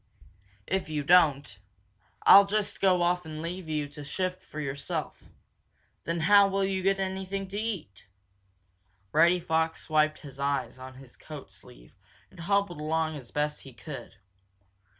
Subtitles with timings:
[0.65, 1.59] If you don't,
[2.23, 5.21] I'll just go off and leave you to shift for yourself.
[6.05, 8.07] Then how will you get anything to eat?"
[9.11, 11.93] Reddy Fox wiped his eyes on his coat sleeve
[12.31, 14.15] and hobbled along as best he could.